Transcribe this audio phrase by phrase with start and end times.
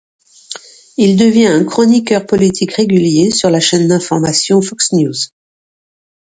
[0.97, 5.29] Il devient un chroniqueur politique régulier sur la chaine d'information Fox News.